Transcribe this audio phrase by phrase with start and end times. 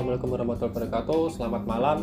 [0.00, 1.20] Assalamualaikum warahmatullahi wabarakatuh.
[1.28, 1.98] Selamat malam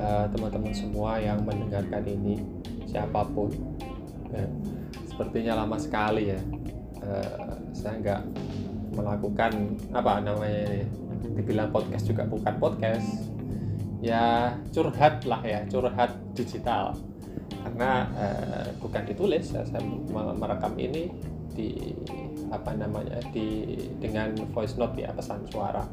[0.00, 2.40] uh, teman-teman semua yang mendengarkan ini,
[2.88, 3.52] siapa pun.
[4.32, 4.48] Ya,
[5.04, 6.40] sepertinya lama sekali ya.
[7.04, 8.20] Uh, saya nggak
[8.96, 10.88] melakukan apa namanya ini.
[11.36, 13.28] Dibilang podcast juga bukan podcast.
[14.00, 16.96] Ya curhat lah ya, curhat digital.
[17.60, 19.84] Karena uh, bukan ditulis, ya, saya
[20.32, 21.12] merekam ini
[21.52, 21.92] di
[22.48, 25.84] apa namanya di dengan voice note ya pesan suara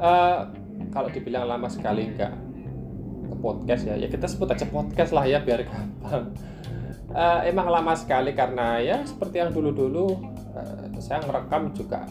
[0.00, 0.48] uh,
[0.90, 2.32] kalau dibilang lama sekali enggak
[3.30, 6.34] ke podcast ya ya kita sebut aja podcast lah ya biar gampang.
[7.10, 10.14] Uh, emang lama sekali karena ya seperti yang dulu-dulu
[10.54, 12.06] uh, saya merekam juga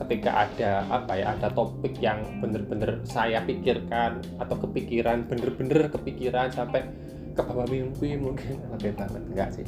[0.00, 6.88] ketika ada apa ya ada topik yang bener-bener saya pikirkan atau kepikiran bener-bener kepikiran sampai
[7.36, 8.64] ke bawah mimpi mungkin.
[8.76, 9.66] Lebih banget enggak sih.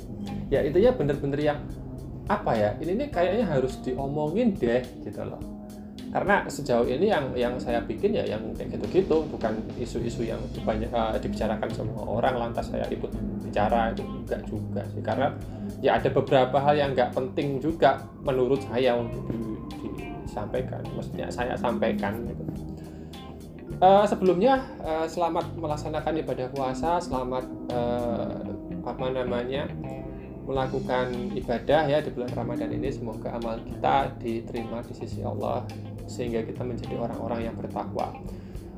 [0.49, 1.61] Ya itu ya bener-bener yang
[2.31, 5.43] apa ya ini nih kayaknya harus diomongin deh gitu loh
[6.13, 10.93] karena sejauh ini yang yang saya bikin ya yang kayak gitu-gitu bukan isu-isu yang dibanyak,
[10.93, 13.09] uh, dibicarakan semua orang lantas saya ikut
[13.41, 15.01] bicara itu enggak juga sih.
[15.01, 15.33] Karena
[15.81, 19.57] ya ada beberapa hal yang nggak penting juga menurut saya untuk di,
[20.29, 22.45] disampaikan maksudnya saya sampaikan gitu.
[23.81, 28.37] Uh, sebelumnya uh, selamat melaksanakan ibadah puasa selamat uh,
[28.85, 29.65] apa namanya
[30.45, 32.93] melakukan ibadah ya di bulan Ramadan ini.
[32.93, 35.65] Semoga amal kita diterima di sisi Allah
[36.13, 38.13] sehingga kita menjadi orang-orang yang bertakwa.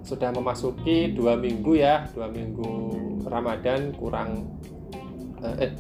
[0.06, 2.70] Sudah memasuki dua minggu ya dua minggu
[3.26, 4.46] Ramadan kurang
[5.42, 5.72] eh, eh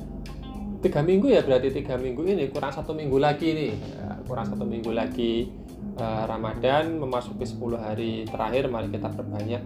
[0.82, 3.72] tiga minggu ya berarti tiga minggu ini kurang satu minggu lagi nih.
[3.78, 5.54] Ya, kurang satu minggu lagi
[5.94, 9.62] eh, Ramadan memasuki 10 hari terakhir mari kita perbanyak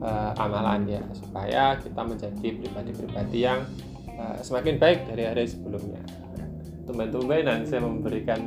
[0.00, 3.60] eh, amalan ya supaya kita menjadi pribadi-pribadi yang
[4.16, 6.00] uh, semakin baik dari hari sebelumnya.
[6.86, 8.46] Tumben-tumbenan saya memberikan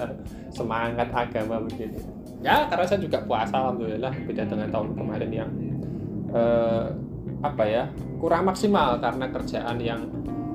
[0.56, 5.50] semangat agama begini ya karena saya juga puasa alhamdulillah beda dengan tahun kemarin yang
[6.32, 6.88] uh,
[7.40, 7.84] apa ya
[8.20, 10.00] kurang maksimal karena kerjaan yang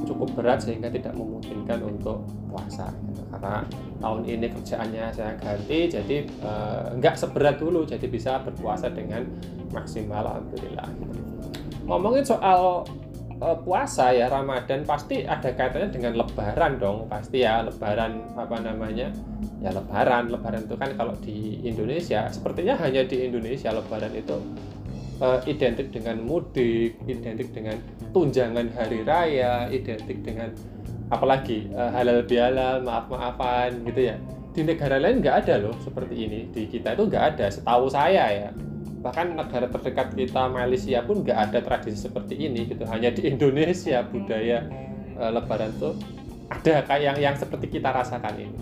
[0.05, 2.93] cukup berat sehingga tidak memungkinkan untuk puasa.
[3.33, 3.65] Karena
[3.99, 9.25] tahun ini kerjaannya saya ganti jadi uh, nggak seberat dulu jadi bisa berpuasa dengan
[9.73, 10.87] maksimal alhamdulillah.
[11.89, 12.85] Ngomongin soal
[13.41, 19.11] uh, puasa ya Ramadan pasti ada kaitannya dengan Lebaran dong pasti ya Lebaran apa namanya?
[19.59, 24.37] Ya Lebaran Lebaran itu kan kalau di Indonesia sepertinya hanya di Indonesia Lebaran itu
[25.19, 27.79] uh, identik dengan mudik identik dengan
[28.15, 30.51] tunjangan hari raya identik dengan
[31.11, 34.17] apalagi uh, halal bihalal maaf maafan gitu ya.
[34.55, 38.23] Di negara lain nggak ada loh seperti ini di kita itu nggak ada setahu saya
[38.31, 38.49] ya
[39.05, 42.89] bahkan negara terdekat kita Malaysia pun nggak ada tradisi seperti ini gitu.
[42.89, 44.65] Hanya di Indonesia budaya
[45.21, 45.93] uh, Lebaran tuh
[46.49, 48.57] ada kayak yang yang seperti kita rasakan ini.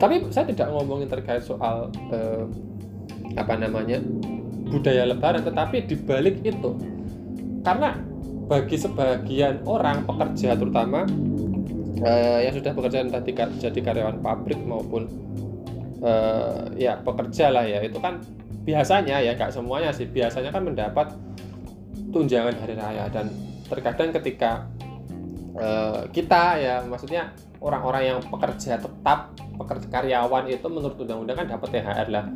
[0.00, 2.48] Tapi saya tidak ngomongin terkait soal uh,
[3.36, 4.00] apa namanya
[4.72, 6.72] budaya Lebaran tetapi dibalik itu
[7.60, 8.00] karena
[8.48, 11.04] bagi sebagian orang pekerja terutama
[12.00, 15.04] uh, yang sudah bekerja tadi jadi karyawan pabrik maupun
[16.00, 18.24] uh, ya pekerja lah ya itu kan
[18.68, 20.04] biasanya ya nggak semuanya sih.
[20.04, 21.16] Biasanya kan mendapat
[22.12, 23.08] tunjangan hari raya.
[23.08, 23.32] Dan
[23.64, 24.68] terkadang ketika
[25.56, 27.32] uh, kita ya maksudnya
[27.64, 32.28] orang-orang yang pekerja tetap pekerja karyawan itu menurut undang-undang kan dapat THR lah.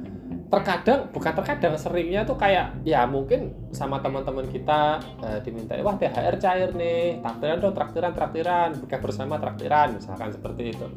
[0.52, 6.36] Terkadang bukan terkadang seringnya tuh kayak ya mungkin sama teman-teman kita uh, diminta wah THR
[6.40, 7.20] cair nih.
[7.20, 10.88] Traktiran dong traktiran traktiran buka bersama traktiran misalkan seperti itu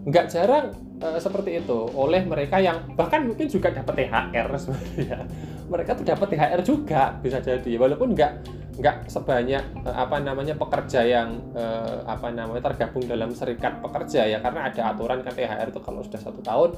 [0.00, 0.72] nggak jarang
[1.04, 5.18] uh, seperti itu oleh mereka yang bahkan mungkin juga dapat THR sebenarnya.
[5.72, 7.72] Mereka tuh dapat THR juga bisa jadi.
[7.76, 8.32] Walaupun nggak
[8.80, 14.38] nggak sebanyak uh, apa namanya pekerja yang uh, apa namanya tergabung dalam serikat pekerja ya.
[14.40, 16.70] Karena ada aturan kan THR itu kalau sudah satu tahun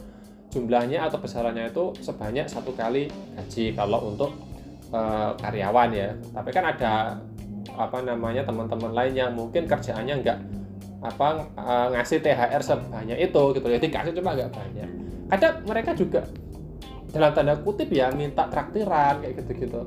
[0.52, 4.34] jumlahnya atau besarannya itu sebanyak satu kali gaji kalau untuk
[4.90, 6.10] uh, karyawan ya.
[6.34, 7.22] Tapi kan ada
[7.78, 10.38] apa namanya teman-teman lain yang mungkin kerjaannya nggak
[11.02, 14.88] apa uh, ngasih THR sebanyak itu gitu ya dikasih cuma nggak banyak.
[15.26, 16.22] Kadang mereka juga
[17.10, 19.82] dalam tanda kutip ya minta traktiran kayak gitu-gitu.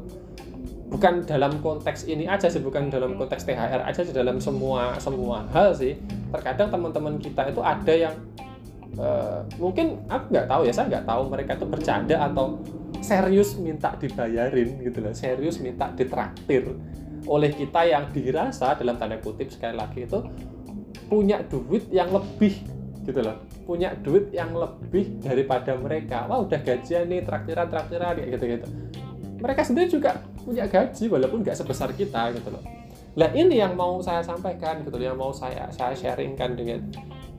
[0.86, 5.48] Bukan dalam konteks ini aja sih bukan dalam konteks THR aja sih dalam semua semua
[5.56, 5.98] hal sih.
[6.30, 8.16] Terkadang teman-teman kita itu ada yang
[9.00, 12.60] uh, mungkin aku nggak tahu ya saya nggak tahu mereka itu bercanda atau
[13.00, 15.16] serius minta dibayarin gitu loh.
[15.16, 16.70] Serius minta ditraktir
[17.26, 20.22] oleh kita yang dirasa dalam tanda kutip sekali lagi itu
[21.06, 22.58] punya duit yang lebih
[23.06, 23.42] gitu loh.
[23.66, 26.30] Punya duit yang lebih daripada mereka.
[26.30, 28.68] Wah udah gajian nih traktiran traktiran kayak gitu gitu
[29.46, 32.64] mereka sendiri juga punya gaji walaupun nggak sebesar kita gitu loh.
[33.16, 36.80] Nah ini yang mau saya sampaikan gitu loh yang mau saya saya sharingkan dengan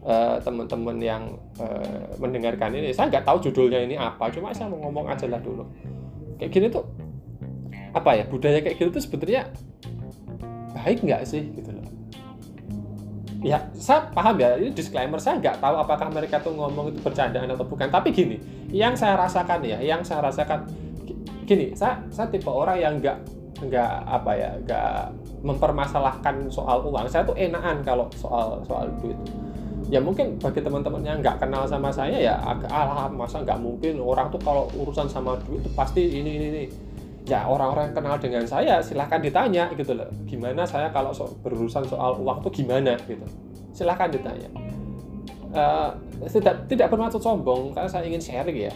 [0.05, 1.23] uh, teman-teman yang
[1.61, 2.93] uh, mendengarkan ini.
[2.93, 5.65] Saya nggak tahu judulnya ini apa cuma saya mau ngomong aja lah dulu.
[6.37, 6.85] Kayak gini tuh
[7.97, 9.49] apa ya budaya kayak gitu tuh sebetulnya
[10.77, 11.73] baik nggak sih gitu
[13.47, 17.47] ya saya paham ya ini disclaimer saya nggak tahu apakah mereka tuh ngomong itu bercandaan
[17.47, 17.87] atau bukan.
[17.87, 18.37] Tapi gini
[18.75, 20.67] yang saya rasakan ya yang saya rasakan
[21.47, 23.19] gini saya saya tipe orang yang nggak
[23.71, 24.91] nggak apa ya nggak
[25.47, 27.07] mempermasalahkan soal uang.
[27.07, 29.15] Saya tuh enakan kalau soal soal duit.
[29.87, 34.03] Ya mungkin bagi teman-teman yang nggak kenal sama saya ya agak alah masa nggak mungkin
[34.03, 36.63] orang tuh kalau urusan sama duit itu pasti ini ini ini
[37.27, 40.07] ya orang-orang yang kenal dengan saya silahkan ditanya gitu loh.
[40.31, 43.27] Gimana saya kalau so, berurusan soal uang tuh gimana gitu.
[43.75, 44.49] Silahkan ditanya.
[45.51, 45.91] Uh,
[46.31, 48.73] tidak tidak bermaksud sombong karena saya ingin sharing ya.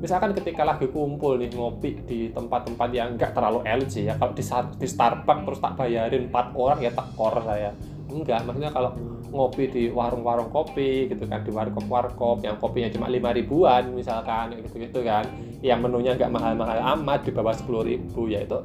[0.00, 4.16] Misalkan ketika lagi kumpul nih ngopi di tempat-tempat yang nggak terlalu elit sih ya.
[4.20, 4.44] Kalau di,
[4.76, 7.72] di Starbucks terus tak bayarin empat orang ya tekor saya
[8.10, 8.90] enggak maksudnya kalau
[9.30, 14.82] ngopi di warung-warung kopi gitu kan di warkop-warkop yang kopinya cuma lima ribuan misalkan gitu
[14.82, 15.22] gitu kan
[15.62, 18.58] yang menunya nggak mahal-mahal amat di bawah sepuluh ribu ya itu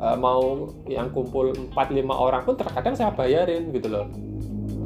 [0.00, 4.08] uh, mau yang kumpul empat lima orang pun terkadang saya bayarin gitu loh.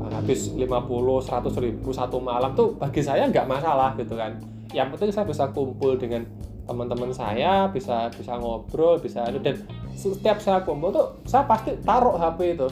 [0.04, 4.36] Habis 50 100 ribu satu malam tuh bagi saya nggak masalah gitu kan.
[4.75, 6.28] Yang penting saya bisa kumpul dengan
[6.64, 9.56] teman-teman saya bisa bisa ngobrol bisa dan
[9.92, 12.69] setiap saya kumpul tuh saya pasti taruh HP itu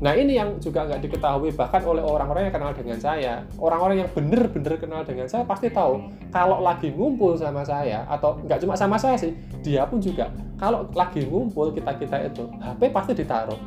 [0.00, 3.44] Nah ini yang juga nggak diketahui bahkan oleh orang-orang yang kenal dengan saya.
[3.60, 6.00] Orang-orang yang bener-bener kenal dengan saya pasti tahu
[6.32, 10.88] kalau lagi ngumpul sama saya atau nggak cuma sama saya sih, dia pun juga kalau
[10.96, 13.60] lagi ngumpul kita kita itu HP pasti ditaruh.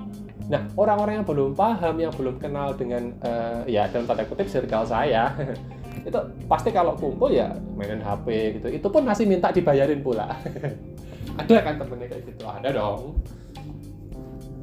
[0.50, 4.90] Nah orang-orang yang belum paham, yang belum kenal dengan uh, ya dalam tanda kutip circle
[4.90, 5.38] saya
[6.10, 6.20] itu
[6.50, 8.68] pasti kalau kumpul ya mainin HP gitu.
[8.74, 10.34] Itu pun masih minta dibayarin pula.
[11.40, 12.42] Ada kan temennya kayak gitu?
[12.50, 13.22] Ada dong.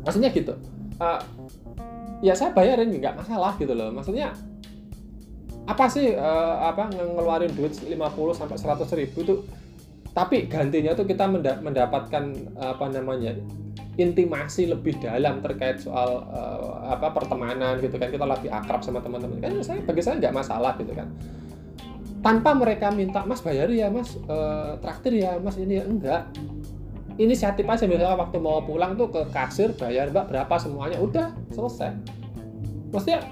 [0.03, 0.55] Maksudnya gitu
[1.01, 1.21] uh,
[2.21, 3.89] ya saya bayarin nggak masalah gitu loh.
[3.93, 4.33] Maksudnya
[5.69, 7.97] apa sih uh, apa ngeluarin duit 50
[8.37, 9.35] sampai 100 ribu itu?
[10.11, 11.31] Tapi gantinya tuh kita
[11.63, 12.25] mendapatkan
[12.59, 13.31] apa namanya
[13.95, 18.11] intimasi lebih dalam terkait soal uh, apa pertemanan gitu kan.
[18.11, 19.39] Kita lebih akrab sama teman-teman.
[19.39, 21.09] Kan saya bagi saya nggak masalah gitu kan.
[22.21, 25.85] Tanpa mereka minta mas bayar ya mas uh, traktir ya mas ini ya.
[25.87, 26.23] Enggak
[27.17, 31.01] inisiatif aja misalnya waktu mau pulang tuh ke kasir bayar mbak berapa semuanya?
[31.01, 31.97] Udah selesai.
[32.93, 33.27] Maksudnya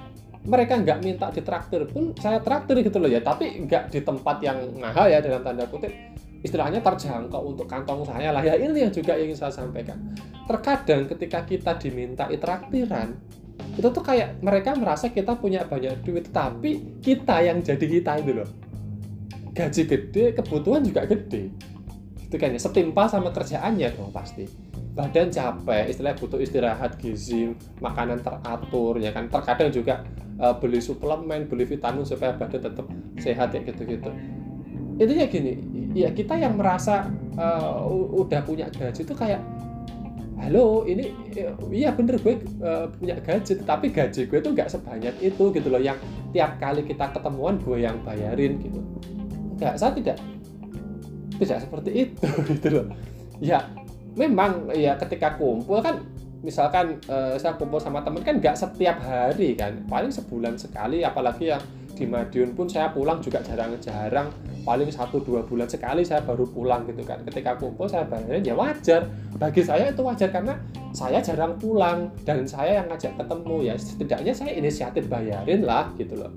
[0.48, 3.20] mereka nggak minta ditraktir pun saya traktir gitu loh ya.
[3.20, 5.92] Tapi nggak di tempat yang mahal ya dalam tanda kutip.
[6.38, 8.54] Istilahnya terjangkau untuk kantong saya lah ya.
[8.54, 9.98] Ini yang juga ingin saya sampaikan.
[10.46, 13.14] Terkadang ketika kita diminta traktiran
[13.78, 18.32] itu tuh kayak mereka merasa kita punya banyak duit tapi kita yang jadi kita itu
[18.42, 18.48] loh.
[19.54, 21.50] Gaji gede kebutuhan juga gede
[22.28, 24.44] itu kan ya setimpal sama kerjaannya dong pasti.
[24.92, 29.32] Badan capek istilah butuh istirahat gizi makanan teratur ya kan?
[29.32, 30.04] Terkadang juga
[30.38, 32.86] uh, beli suplemen beli vitamin supaya badan tetap
[33.18, 34.10] sehat ya gitu gitu
[34.98, 35.52] itu ya gini
[35.94, 37.06] ya kita yang merasa
[37.38, 37.86] uh,
[38.18, 39.38] udah punya gaji itu kayak
[40.38, 41.14] halo ini
[41.70, 45.82] iya bener gue uh, punya gaji tapi gaji gue tuh nggak sebanyak itu gitu loh
[45.82, 45.98] yang
[46.34, 48.78] tiap kali kita ketemuan gue yang bayarin gitu.
[49.58, 50.16] Nggak saya tidak
[51.38, 52.26] tidak seperti itu.
[52.50, 52.86] Gitu loh.
[53.38, 53.70] Ya
[54.18, 56.02] memang ya ketika kumpul kan
[56.42, 59.86] misalkan uh, saya kumpul sama temen kan nggak setiap hari kan.
[59.86, 61.62] Paling sebulan sekali apalagi yang
[61.98, 64.30] di Madiun pun saya pulang juga jarang-jarang.
[64.62, 67.18] Paling satu dua bulan sekali saya baru pulang gitu kan.
[67.26, 69.10] Ketika kumpul saya bayarin ya wajar.
[69.34, 70.54] Bagi saya itu wajar karena
[70.94, 73.74] saya jarang pulang dan saya yang ngajak ketemu ya.
[73.74, 76.30] Setidaknya saya inisiatif bayarin lah gitu loh.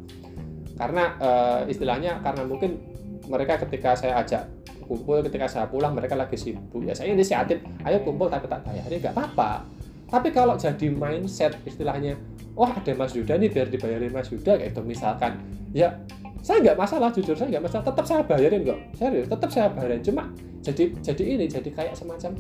[0.82, 2.82] Karena uh, istilahnya karena mungkin
[3.30, 4.50] mereka ketika saya ajak
[4.92, 6.84] kumpul ketika saya pulang mereka lagi sibuk.
[6.84, 9.00] Ya saya inisiatif ayo kumpul tapi tak bayarin.
[9.00, 9.64] Nggak apa-apa.
[10.12, 12.20] Tapi kalau jadi mindset istilahnya
[12.52, 15.40] wah oh, ada Mas Yuda nih biar dibayarin Mas Yuda kayak itu misalkan.
[15.72, 15.96] Ya
[16.44, 17.84] saya nggak masalah jujur saya nggak masalah.
[17.88, 18.80] Tetap saya bayarin kok.
[19.00, 20.04] Serius tetap saya bayarin.
[20.04, 20.28] Cuma
[20.60, 22.36] jadi jadi ini jadi kayak semacam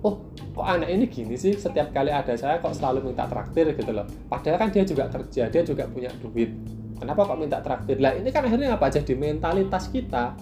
[0.00, 0.16] oh
[0.56, 1.52] kok anak ini gini sih?
[1.52, 4.08] Setiap kali ada saya kok selalu minta traktir gitu loh.
[4.32, 6.48] Padahal kan dia juga kerja dia juga punya duit.
[6.96, 8.00] Kenapa kok minta traktir?
[8.00, 8.88] Lah ini kan akhirnya apa?
[8.88, 10.36] Jadi mentalitas kita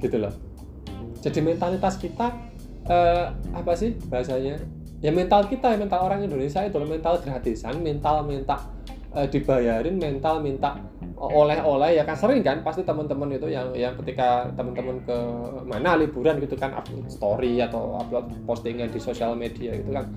[0.00, 0.32] gitu loh.
[1.20, 2.32] Jadi mentalitas kita
[2.86, 4.60] eh, apa sih bahasanya?
[5.04, 8.56] Ya mental kita ya mental orang Indonesia itu mental gratisan mental minta
[9.12, 10.80] uh, dibayarin mental minta
[11.20, 12.16] oleh-oleh ya kan?
[12.16, 15.18] Sering kan pasti teman-teman itu yang yang ketika teman-teman ke
[15.68, 20.08] mana liburan gitu kan upload story atau upload postingan di sosial media gitu kan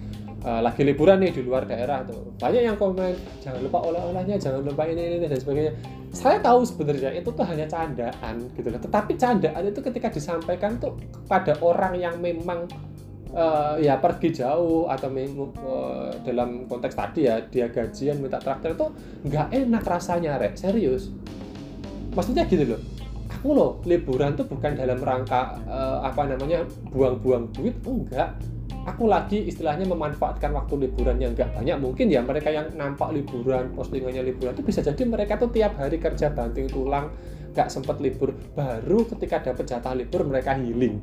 [0.43, 2.36] uh, lagi liburan nih di luar daerah tuh.
[2.39, 5.74] Banyak yang komen jangan lupa oleh-olehnya jangan lupa ini ini dan sebagainya.
[6.10, 8.81] Saya tahu sebenarnya itu tuh hanya candaan gitu loh.
[8.81, 10.98] Tetapi candaan itu ketika disampaikan tuh
[11.29, 12.65] pada orang yang memang
[13.36, 18.88] uh, ya pergi jauh atau uh, dalam konteks tadi ya dia gajian minta traktir itu
[19.27, 20.58] nggak enak rasanya rek.
[20.58, 21.13] Serius.
[22.17, 22.81] Maksudnya gitu loh
[23.39, 28.36] aku loh liburan tuh bukan dalam rangka uh, apa namanya buang-buang duit enggak
[28.89, 31.77] aku lagi istilahnya memanfaatkan waktu liburan yang nggak banyak.
[31.77, 36.01] Mungkin ya mereka yang nampak liburan postingannya liburan itu bisa jadi mereka tuh tiap hari
[36.01, 37.13] kerja banting tulang
[37.53, 38.34] nggak sempat libur.
[38.58, 41.01] Baru ketika dapat jatah libur mereka healing.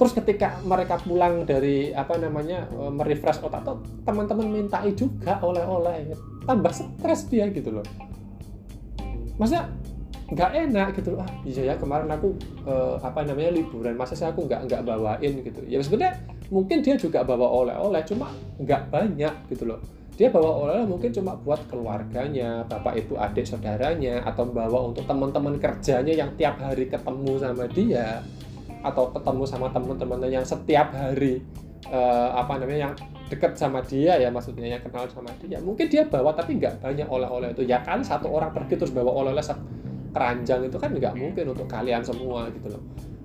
[0.00, 6.10] Terus ketika mereka pulang dari apa namanya e, merefresh otak tuh teman-teman mintai juga oleh-oleh.
[6.42, 7.86] Tambah stres dia gitu loh.
[9.38, 9.70] Maksudnya
[10.32, 11.20] nggak enak gitu.
[11.20, 12.32] Ah iya ya kemarin aku
[12.64, 13.94] uh, apa namanya liburan.
[13.94, 15.60] Masa sih aku nggak nggak bawain gitu?
[15.68, 16.16] Ya sebenarnya
[16.48, 19.78] mungkin dia juga bawa oleh-oleh cuma nggak banyak gitu loh.
[20.16, 25.56] Dia bawa oleh-oleh mungkin cuma buat keluarganya bapak ibu adik saudaranya atau bawa untuk teman-teman
[25.56, 28.20] kerjanya yang tiap hari ketemu sama dia
[28.82, 31.40] atau ketemu sama teman-temannya yang setiap hari
[31.88, 32.94] uh, apa namanya yang
[33.32, 35.56] dekat sama dia ya maksudnya yang kenal sama dia.
[35.64, 37.64] Mungkin dia bawa tapi nggak banyak oleh-oleh itu.
[37.64, 39.40] Ya kan satu orang pergi terus bawa oleh-oleh
[40.12, 42.82] keranjang itu kan nggak mungkin untuk kalian semua gitu loh.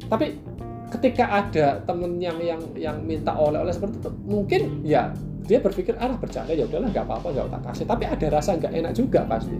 [0.07, 0.39] Tapi
[0.87, 5.11] ketika ada temen yang yang yang minta oleh-oleh seperti itu mungkin ya
[5.43, 7.85] dia berpikir ah bercanda ya udahlah nggak apa-apa nggak tak kasih.
[7.85, 9.57] Tapi ada rasa nggak enak juga pasti.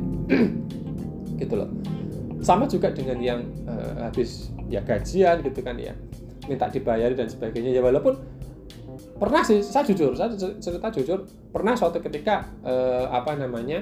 [1.41, 1.69] Gitu loh.
[2.41, 5.93] Sama juga dengan yang uh, habis ya gajian gitu kan ya
[6.47, 7.75] minta dibayar dan sebagainya.
[7.75, 8.17] Ya walaupun
[9.17, 13.81] pernah sih saya jujur saya cerita jujur pernah suatu ketika uh, apa namanya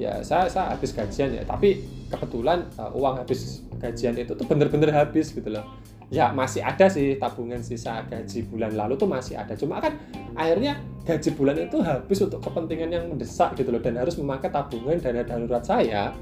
[0.00, 1.44] ya saya saya habis gajian ya.
[1.44, 5.62] Tapi kebetulan uh, uang habis gajian itu tuh bener-bener habis gitu loh.
[6.10, 9.52] Ya masih ada sih tabungan sisa gaji bulan lalu tuh masih ada.
[9.54, 10.00] Cuma kan
[10.34, 13.78] akhirnya gaji bulan itu habis untuk kepentingan yang mendesak gitu loh.
[13.84, 16.16] Dan harus memakai tabungan dana darurat saya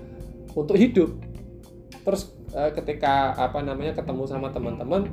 [0.52, 1.14] untuk hidup.
[2.02, 5.06] Terus uh, ketika apa namanya ketemu sama teman-teman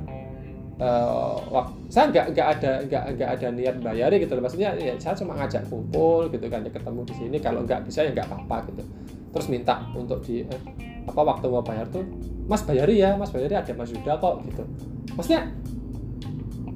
[0.80, 4.44] uh, wah, saya nggak nggak ada nggak nggak ada niat bayari gitu loh.
[4.44, 7.36] Maksudnya ya saya cuma ngajak kumpul gitu kan ya ketemu di sini.
[7.40, 8.82] Kalau nggak bisa ya nggak apa-apa gitu.
[9.32, 10.60] Terus minta untuk di eh,
[11.06, 12.02] apa waktu mau bayar tuh
[12.46, 14.62] mas bayari ya mas bayari ada mas Yuda kok gitu.
[15.16, 15.42] Maksudnya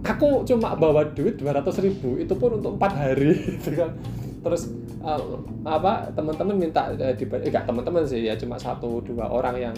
[0.00, 3.92] aku cuma bawa duit 200 ribu itu pun untuk empat hari gitu kan.
[4.40, 4.73] Terus
[5.04, 5.37] uh,
[5.69, 9.75] apa teman-teman minta uh, di eh, enggak teman-teman sih ya cuma satu dua orang yang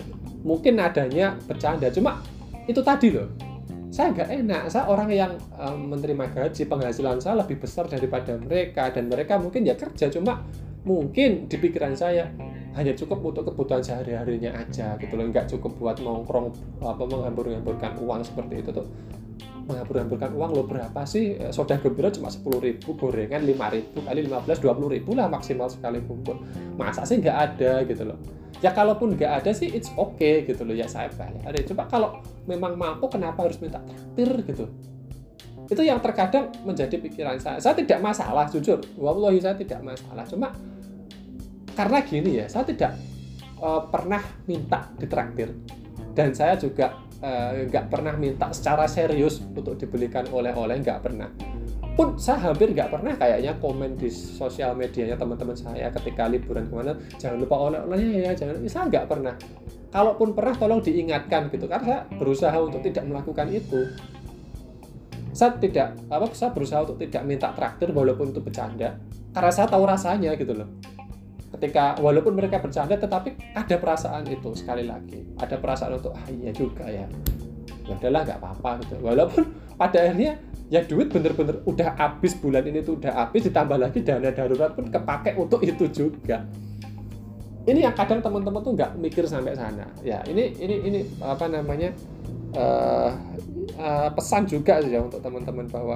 [0.46, 1.90] mungkin adanya bercanda.
[1.90, 2.22] Cuma
[2.70, 3.51] itu tadi loh
[3.92, 4.62] saya nggak enak.
[4.72, 9.68] Saya orang yang um, menerima gaji penghasilan saya lebih besar daripada mereka dan mereka mungkin
[9.68, 10.40] ya kerja cuma
[10.82, 12.26] mungkin di pikiran saya
[12.72, 15.28] hanya cukup untuk kebutuhan sehari-harinya aja gitu loh.
[15.28, 16.48] Nggak cukup buat nongkrong
[16.80, 18.88] apa menghambur-hamburkan uang seperti itu tuh
[19.64, 21.38] menghambur-hamburkan uang lo berapa sih?
[21.38, 25.14] Eh, soda gembira cuma sepuluh ribu gorengan lima ribu kali lima belas dua puluh ribu
[25.14, 26.38] lah maksimal sekali bungkus
[26.74, 28.18] masa sih nggak ada gitu loh.
[28.62, 30.74] Ya kalaupun nggak ada sih it's okay gitu loh.
[30.74, 34.66] Ya saya bayar coba kalau memang mampu kenapa harus minta traktir gitu?
[35.66, 37.58] Itu yang terkadang menjadi pikiran saya.
[37.62, 38.82] Saya tidak masalah jujur.
[38.98, 40.26] Wallahi saya tidak masalah.
[40.26, 40.54] Cuma
[41.72, 42.98] karena gini ya saya tidak
[43.58, 45.54] uh, pernah minta ditraktir.
[46.12, 51.30] Dan saya juga nggak uh, pernah minta secara serius untuk dibelikan oleh-oleh nggak pernah.
[51.92, 56.74] Pun saya hampir nggak pernah kayaknya komen di sosial medianya teman-teman saya ketika liburan ke
[56.74, 58.58] mana jangan lupa oleh-olehnya ya jangan.
[58.66, 59.34] Saya nggak pernah.
[59.92, 63.80] Kalaupun pernah tolong diingatkan gitu karena saya berusaha untuk tidak melakukan itu.
[65.32, 69.00] Saya tidak apa saya berusaha untuk tidak minta traktir walaupun itu bercanda
[69.32, 70.68] karena saya tahu rasanya gitu loh
[71.62, 75.22] ketika walaupun mereka bercanda tetapi ada perasaan itu sekali lagi.
[75.38, 77.06] Ada perasaan untuk ah iya juga ya.
[77.86, 78.98] Ya udahlah nggak apa-apa gitu.
[78.98, 79.46] Walaupun
[79.78, 80.42] pada akhirnya
[80.74, 84.90] ya duit bener-bener udah habis bulan ini tuh udah habis ditambah lagi dana darurat pun
[84.90, 86.42] kepake untuk itu juga.
[87.62, 89.86] Ini yang kadang teman-teman tuh nggak mikir sampai sana.
[90.02, 91.94] Ya ini ini ini apa namanya
[92.58, 93.14] uh,
[93.78, 95.94] uh, pesan juga sih ya untuk teman-teman bahwa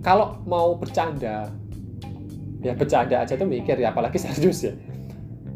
[0.00, 1.52] kalau mau bercanda
[2.64, 4.72] ya bercanda aja tuh mikir ya apalagi serius ya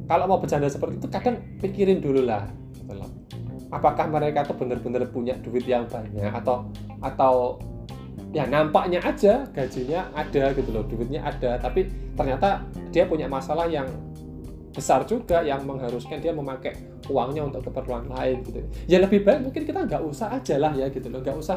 [0.08, 2.48] kalau mau bercanda seperti itu kadang pikirin dulu lah.
[3.68, 6.72] Apakah mereka tuh benar-benar punya duit yang banyak atau
[7.04, 7.60] atau
[8.32, 13.88] ya nampaknya aja gajinya ada gitu loh duitnya ada tapi ternyata dia punya masalah yang
[14.72, 16.76] besar juga yang mengharuskan dia memakai
[17.08, 18.60] uangnya untuk keperluan lain gitu.
[18.86, 21.20] Ya lebih baik mungkin kita nggak usah aja lah ya gitu loh.
[21.24, 21.56] Nggak usah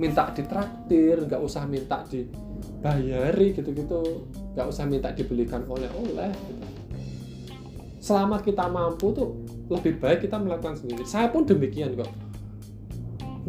[0.00, 4.26] minta ditraktir nggak usah minta dibayari gitu-gitu.
[4.56, 6.66] Nggak usah minta dibelikan oleh-oleh gitu.
[7.96, 9.34] selama kita mampu tuh
[9.66, 11.02] lebih baik kita melakukan sendiri.
[11.02, 12.06] Saya pun demikian kok.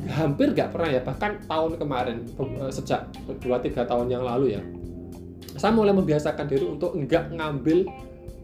[0.09, 3.09] Hampir nggak pernah ya bahkan tahun kemarin eh, sejak
[3.41, 4.61] 2-3 tahun yang lalu ya
[5.57, 7.89] saya mulai membiasakan diri untuk nggak ngambil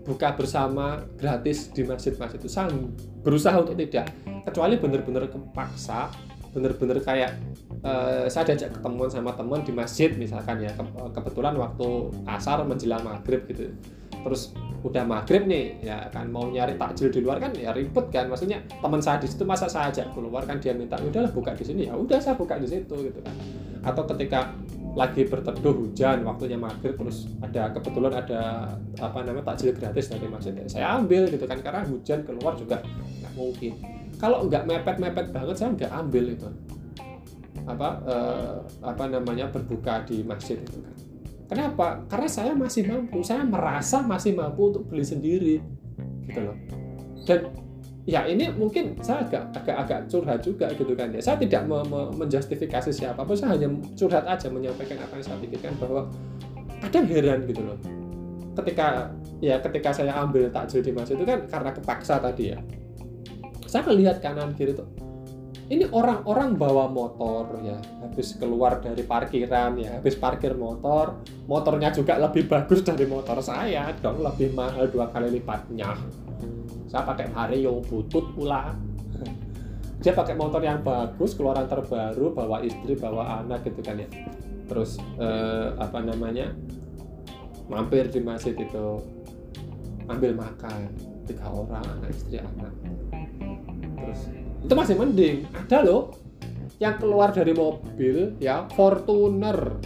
[0.04, 2.52] buka bersama gratis di masjid-masjid itu.
[2.52, 2.70] Saya
[3.24, 4.12] berusaha untuk tidak.
[4.44, 6.12] Kecuali benar-benar kepaksa
[6.54, 7.34] bener-bener kayak
[7.82, 10.70] uh, saya diajak ketemuan sama teman di masjid misalkan ya.
[10.76, 10.84] Ke
[11.18, 13.72] kebetulan waktu asar menjelang maghrib gitu.
[14.24, 18.28] Terus udah maghrib nih ya kan mau nyari takjil di luar kan ya ribet kan.
[18.28, 21.64] Maksudnya teman saya di situ masa saya ajak keluar kan dia minta udahlah buka di
[21.64, 21.88] sini.
[21.88, 23.36] Ya udah saya buka di situ gitu kan.
[23.84, 24.52] Atau ketika
[24.94, 28.42] lagi berteduh hujan waktunya maghrib terus ada kebetulan ada
[29.02, 30.54] apa namanya takjil gratis dari masjid.
[30.54, 33.74] Ya saya ambil gitu kan karena hujan keluar juga nggak mungkin.
[34.22, 36.48] Kalau nggak mepet-mepet banget saya nggak ambil itu.
[37.66, 40.94] Apa eh, apa namanya berbuka di masjid itu kan.
[41.50, 42.02] Kenapa?
[42.10, 45.62] Karena saya masih mampu, saya merasa masih mampu untuk beli sendiri,
[46.26, 46.58] gitu loh.
[47.28, 47.52] Dan
[48.04, 51.22] ya ini mungkin saya agak agak agak curhat juga gitu kan ya.
[51.24, 55.38] Saya tidak me, me, menjustifikasi siapa pun, saya hanya curhat aja menyampaikan apa yang saya
[55.40, 56.02] pikirkan bahwa
[56.84, 57.78] kadang heran gitu loh.
[58.54, 59.10] Ketika
[59.42, 62.60] ya ketika saya ambil takjil di masjid itu kan karena kepaksa tadi ya.
[63.66, 64.86] Saya melihat kanan kiri tuh
[65.74, 67.78] ini orang-orang bawa motor ya.
[68.06, 69.98] Habis keluar dari parkiran ya.
[69.98, 74.22] Habis parkir motor motornya juga lebih bagus dari motor saya dong.
[74.22, 75.98] Lebih mahal dua kali lipatnya.
[76.86, 78.78] Saya pakai Vario butut pula.
[80.04, 84.08] Dia pakai motor yang bagus keluaran terbaru bawa istri bawa anak gitu kan ya.
[84.70, 86.54] Terus eh, apa namanya
[87.66, 89.02] mampir di masjid itu.
[90.06, 90.92] Ambil makan.
[91.24, 92.74] Tiga orang anak istri anak.
[93.96, 94.22] Terus
[94.64, 95.44] itu masih mending.
[95.52, 96.16] Ada loh.
[96.80, 99.80] Yang keluar dari mobil ya Fortuner.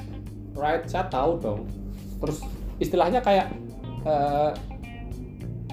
[0.58, 1.62] Right saya tahu dong.
[2.22, 2.42] Terus
[2.82, 3.54] istilahnya kayak
[4.06, 4.54] uh,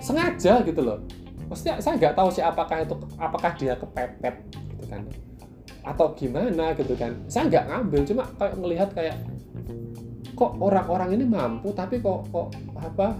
[0.01, 1.01] sengaja gitu loh.
[1.49, 5.03] Maksudnya saya nggak tahu sih apakah itu apakah dia kepepet gitu kan.
[5.85, 7.13] Atau gimana gitu kan.
[7.29, 9.17] Saya nggak ngambil cuma kayak melihat kayak
[10.35, 13.15] kok orang-orang ini mampu tapi kok kok apa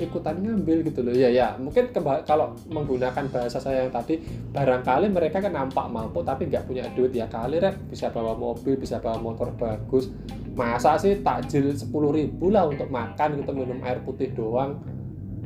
[0.00, 1.12] ikutan ngambil gitu loh.
[1.12, 1.92] Ya ya mungkin
[2.24, 4.20] kalau menggunakan bahasa saya yang tadi
[4.52, 7.76] barangkali mereka kan nampak mampu tapi nggak punya duit ya kali rek.
[7.92, 10.08] Bisa bawa mobil bisa bawa motor bagus.
[10.56, 14.80] Masa sih takjil sepuluh ribu lah untuk makan gitu minum air putih doang?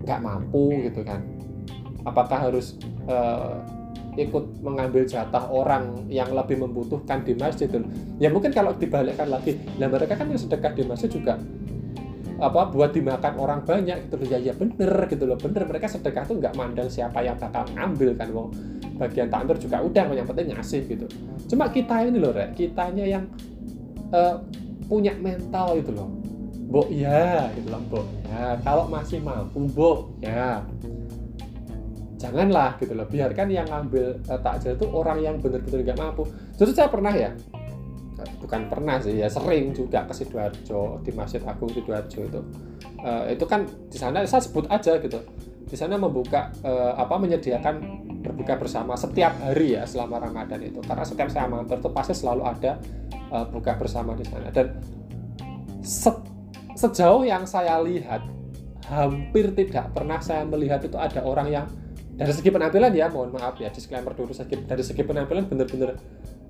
[0.06, 1.26] Nggak mampu gitu kan.
[2.06, 2.78] Apakah harus
[3.10, 3.60] uh,
[4.16, 7.66] ikut mengambil jatah orang yang lebih membutuhkan di masjid?
[8.22, 11.36] Ya mungkin kalau dibalikkan lagi nah mereka kan yang sedekah di masjid juga
[12.40, 14.26] apa buat dimakan orang banyak gitu loh.
[14.26, 15.36] Ya ya bener gitu loh.
[15.36, 18.48] Bener mereka sedekah tuh nggak mandang siapa yang bakal ngambil kan wong.
[18.96, 21.06] Bagian takmir juga udah yang penting ngasih gitu.
[21.52, 22.56] Cuma kita ini loh rek.
[22.56, 23.24] Kitanya yang
[24.10, 24.40] uh,
[24.88, 26.08] punya mental gitu loh.
[26.70, 28.00] Bo ya gitu loh Bo
[28.30, 29.90] ya kalau masih mampu Bo
[30.24, 30.64] ya.
[32.20, 33.08] Janganlah gitu loh.
[33.08, 36.24] Biarkan yang ngambil uh, takjil itu orang yang bener-bener nggak mampu.
[36.56, 37.32] Justru saya pernah ya
[38.40, 42.40] bukan pernah sih ya sering juga ke sidoarjo di Masjid Agung sidoarjo itu.
[43.00, 45.20] Uh, itu kan di sana saya sebut aja gitu.
[45.70, 47.74] Di sana membuka uh, apa menyediakan
[48.20, 50.82] berbuka bersama setiap hari ya selama Ramadan itu.
[50.84, 52.76] Karena setiap saya mampir itu pasti selalu ada
[53.32, 54.52] uh, buka bersama di sana.
[54.52, 54.76] Dan
[55.80, 56.12] se
[56.76, 58.24] sejauh yang saya lihat
[58.88, 61.66] hampir tidak pernah saya melihat itu ada orang yang
[62.20, 64.34] dari segi penampilan ya mohon maaf ya disclaimer dulu
[64.68, 65.96] dari segi penampilan bener-bener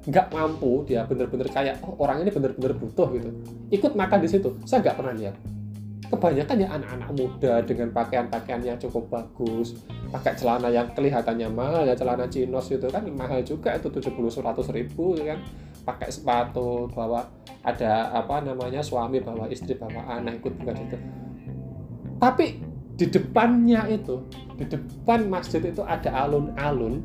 [0.08, 3.30] nggak mampu dia bener-bener kayak oh orang ini bener-bener butuh gitu.
[3.68, 4.48] Ikut makan di situ.
[4.64, 5.36] Saya nggak pernah lihat.
[6.10, 9.78] Kebanyakan ya anak-anak muda dengan pakaian-pakaian yang cukup bagus
[10.10, 14.76] pakai celana yang kelihatannya mahal ya celana chinos itu kan mahal juga itu 70 100
[14.76, 15.40] ribu ya kan.
[15.80, 17.24] Pakai sepatu bawa
[17.62, 20.96] ada apa namanya suami bawa istri bawa anak ikut bukan itu
[22.20, 22.60] tapi
[23.00, 24.20] di depannya itu
[24.60, 27.00] di depan masjid itu ada alun-alun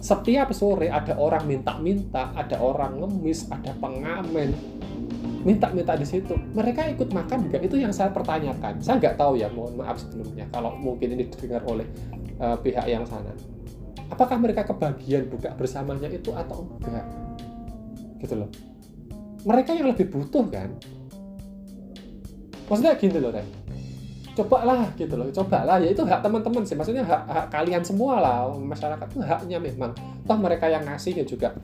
[0.00, 4.56] setiap sore ada orang minta-minta, ada orang ngemis, ada pengamen,
[5.44, 6.32] minta-minta di situ.
[6.56, 8.80] Mereka ikut makan juga itu yang saya pertanyakan.
[8.80, 11.84] Saya nggak tahu ya, mohon maaf sebelumnya kalau mungkin ini didengar oleh
[12.40, 13.32] uh, pihak yang sana.
[14.10, 17.06] Apakah mereka kebagian buka bersamanya itu atau enggak?
[18.18, 18.50] Gitu loh.
[19.46, 20.74] Mereka yang lebih butuh kan?
[22.66, 23.60] Maksudnya gini loh, Ren
[24.36, 25.76] cobalah gitu loh cobalah.
[25.82, 29.92] Ya itu hak teman-teman sih maksudnya hak, hak kalian semua lah masyarakat itu haknya memang.
[30.26, 31.54] Toh mereka yang ngasih ya juga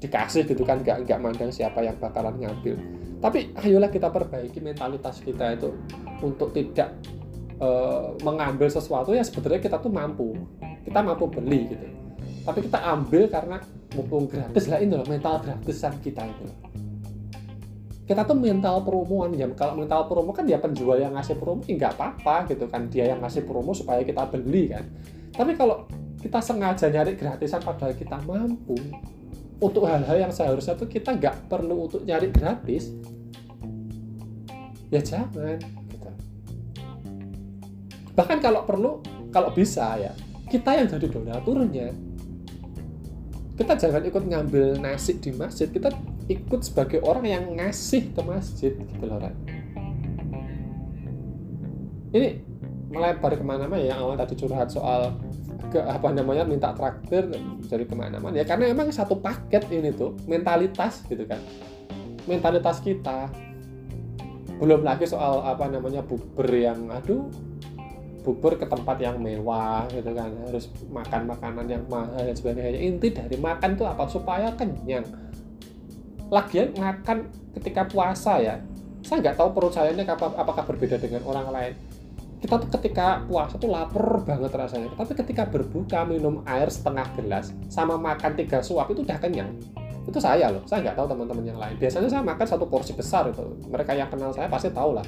[0.00, 2.76] dikasih gitu kan nggak nggak mandang siapa yang bakalan ngambil.
[3.24, 5.72] Tapi ayolah kita perbaiki mentalitas kita itu
[6.20, 6.92] untuk tidak
[7.60, 10.36] uh, mengambil sesuatu ya sebenarnya kita tuh mampu.
[10.84, 11.86] Kita mampu beli gitu.
[12.44, 13.56] Tapi kita ambil karena
[13.96, 16.46] mumpung gratis lah ini loh mental gratisan kita itu
[18.04, 21.74] kita tuh mental promoan ya kalau mental promo kan dia penjual yang ngasih promo ya
[21.80, 22.88] nggak apa-apa gitu kan.
[22.92, 24.84] Dia yang ngasih promo supaya kita beli kan.
[25.32, 25.88] Tapi kalau
[26.20, 28.76] kita sengaja nyari gratisan padahal kita mampu
[29.60, 32.92] untuk hal-hal yang seharusnya tuh kita nggak perlu untuk nyari gratis
[34.92, 35.58] ya jangan
[35.90, 36.10] gitu.
[38.14, 39.00] bahkan kalau perlu
[39.32, 40.12] kalau bisa ya
[40.54, 41.88] kita yang jadi donaturnya.
[43.54, 45.90] Kita jangan ikut ngambil nasi di masjid kita
[46.30, 49.20] ikut sebagai orang yang ngasih ke masjid gitu loh
[52.14, 52.40] ini
[52.94, 55.18] melebar ke mana-mana ya awal tadi curhat soal
[55.74, 57.26] ke apa namanya minta traktir
[57.66, 58.38] dari ke mana-mana.
[58.38, 61.42] Ya karena emang satu paket ini tuh mentalitas gitu kan.
[62.30, 63.26] Mentalitas kita.
[64.62, 67.26] Belum lagi soal apa namanya bubur yang aduh
[68.22, 70.30] bubur ke tempat yang mewah gitu kan.
[70.46, 72.78] Harus makan makanan yang mahal dan sebagainya.
[72.78, 74.06] Inti dari makan tuh apa?
[74.06, 75.02] Supaya kenyang
[76.32, 78.56] lagian makan ketika puasa ya
[79.04, 81.74] saya nggak tahu perut saya ini apakah berbeda dengan orang lain.
[82.40, 84.88] Kita tuh ketika puasa tuh lapar banget rasanya.
[84.96, 89.52] Tapi ketika berbuka minum air setengah gelas sama makan tiga suap itu udah kenyang.
[90.08, 91.76] Itu saya loh saya nggak tahu teman-teman yang lain.
[91.76, 93.44] Biasanya saya makan satu porsi besar itu.
[93.68, 95.04] Mereka yang kenal saya pasti tahu lah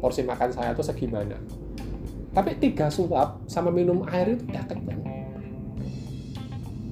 [0.00, 1.36] porsi makan saya tuh segimana.
[2.36, 5.00] Tapi tiga suap sama minum air itu udah kenyang.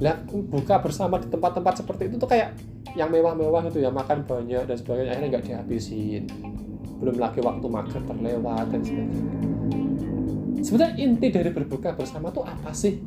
[0.00, 2.52] Lah buka bersama di tempat-tempat seperti itu tuh kayak
[2.96, 6.24] yang mewah-mewah itu ya makan banyak dan sebagainya akhirnya nggak dihabisin.
[6.96, 9.36] Belum lagi waktu makan terlewat dan sebagainya.
[10.64, 12.98] Sebenarnya inti dari berbuka bersama tuh apa sih?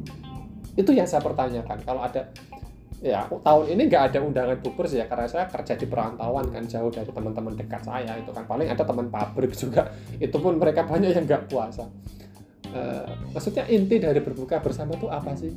[0.78, 1.82] Itu yang saya pertanyakan.
[1.82, 2.30] Kalau ada
[3.02, 6.68] ya tahun ini nggak ada undangan bubur sih ya karena saya kerja di perantauan kan
[6.68, 8.46] jauh dari teman-teman dekat saya itu kan.
[8.46, 9.90] Paling ada teman pabrik juga
[10.22, 11.90] itu pun mereka banyak yang nggak puasa.
[12.70, 15.50] Uh, maksudnya inti dari berbuka bersama itu apa sih?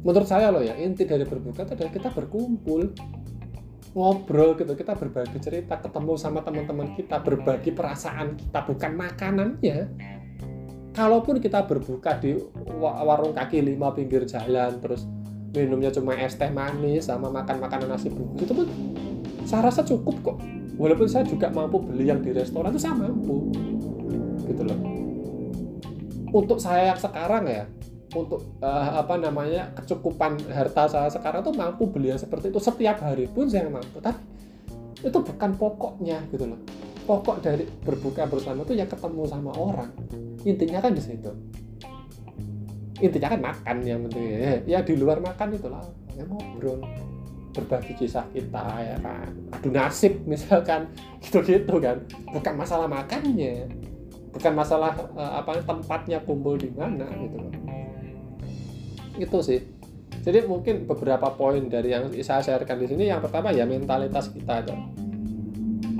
[0.00, 2.94] Menurut saya loh ya inti dari berbuka itu adalah kita berkumpul
[3.96, 4.76] ngobrol gitu.
[4.76, 9.78] Kita berbagi cerita ketemu sama teman-teman kita berbagi perasaan kita bukan makanannya.
[10.92, 12.36] Kalaupun kita berbuka di
[12.80, 15.08] warung kaki lima pinggir jalan terus
[15.56, 18.68] minumnya cuma es teh manis sama makan makanan nasi bungkus itu pun
[19.48, 20.38] saya rasa cukup kok.
[20.76, 23.48] Walaupun saya juga mampu beli yang di restoran itu saya mampu.
[24.44, 24.76] Gitu loh.
[26.36, 27.64] Untuk saya yang sekarang ya
[28.14, 32.60] untuk uh, apa namanya kecukupan harta saya sekarang tuh mampu beli yang seperti itu.
[32.62, 33.98] Setiap hari pun saya mampu.
[33.98, 34.20] Tapi
[35.02, 36.60] itu bukan pokoknya gitu loh.
[37.06, 39.90] Pokok dari berbuka bersama itu ya ketemu sama orang.
[40.46, 41.30] Intinya kan di situ.
[43.02, 44.24] Intinya kan makan yang penting.
[44.26, 45.82] Ya, ya di luar makan itulah
[46.14, 46.82] ya ngobrol.
[47.54, 49.30] Berbagi kisah kita ya kan.
[49.54, 50.90] Adu nasib misalkan.
[51.22, 52.02] Gitu-gitu kan.
[52.30, 53.70] Bukan masalah makannya.
[54.34, 57.65] Bukan masalah uh, apa tempatnya kumpul di mana gitu loh
[59.16, 59.60] itu sih.
[60.26, 64.64] Jadi mungkin beberapa poin dari yang saya sharekan di sini yang pertama ya mentalitas kita
[64.64, 64.74] itu.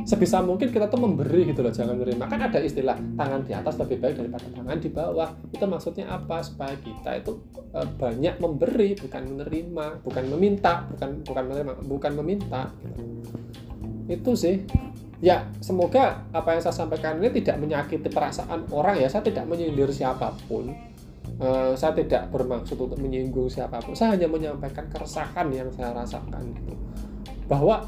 [0.07, 2.31] Sebisa mungkin kita tuh memberi gitu loh jangan menerima.
[2.31, 5.31] Kan ada istilah tangan di atas lebih baik daripada tangan di bawah.
[5.51, 6.47] Itu maksudnya apa?
[6.47, 7.43] Supaya kita itu
[7.75, 13.03] uh, banyak memberi bukan menerima bukan meminta bukan bukan menerima bukan meminta gitu.
[14.07, 14.57] itu sih.
[15.19, 19.11] Ya semoga apa yang saya sampaikan ini tidak menyakiti perasaan orang ya.
[19.11, 20.71] Saya tidak menyindir siapa pun
[21.40, 23.92] uh, saya tidak bermaksud untuk menyinggung siapa pun.
[23.92, 26.75] Saya hanya menyampaikan keresahan yang saya rasakan gitu.
[27.46, 27.85] Bahwa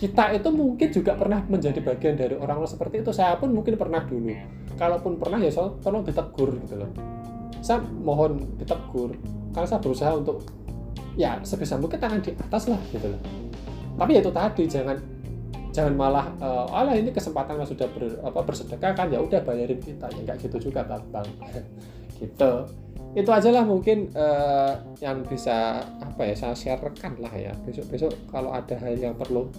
[0.00, 4.00] kita itu mungkin juga pernah menjadi bagian dari orang-orang seperti itu saya pun mungkin pernah
[4.00, 4.32] dulu.
[4.80, 6.90] Kalaupun pernah ya so, tolong ditegur gitu loh.
[7.60, 9.12] Saya mohon ditegur
[9.52, 10.48] karena saya berusaha untuk
[11.18, 13.20] ya sebisa mungkin tangan di atas lah gitu loh.
[14.00, 14.96] Tapi ya itu tadi jangan
[15.70, 19.12] jangan malah uh, alah ini kesempatan yang sudah ber, apa, bersedekah kan?
[19.12, 20.08] Ya udah bayarin kita.
[20.16, 21.28] Ya nggak gitu juga bang
[22.20, 22.52] gitu.
[23.10, 27.50] Itu aja lah mungkin uh, yang bisa apa ya saya sharekan lah ya.
[27.66, 29.50] Besok besok kalau ada hal yang perlu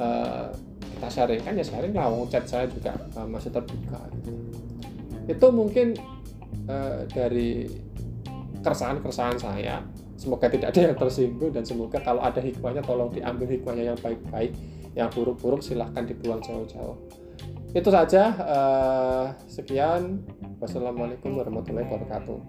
[0.00, 0.48] uh,
[0.96, 2.08] kita sharing kan ya sharing lah.
[2.32, 4.00] Chat saya juga uh, masih terbuka.
[5.28, 5.92] Itu mungkin
[6.70, 7.68] uh, dari
[8.64, 9.84] keresahan-keresahan saya.
[10.16, 14.56] Semoga tidak ada yang tersinggung dan semoga kalau ada hikmahnya tolong diambil hikmahnya yang baik-baik
[14.96, 16.96] yang buruk-buruk silahkan dibuang jauh-jauh
[17.76, 20.24] itu saja uh, sekian.
[20.56, 22.40] Wassalamualaikum warahmatullahi wabarakatuh